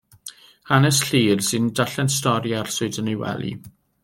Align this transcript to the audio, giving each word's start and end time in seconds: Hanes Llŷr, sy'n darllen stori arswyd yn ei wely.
Hanes 0.71 1.01
Llŷr, 1.09 1.43
sy'n 1.49 1.69
darllen 1.81 2.11
stori 2.17 2.57
arswyd 2.63 2.99
yn 3.03 3.13
ei 3.13 3.17
wely. 3.25 3.53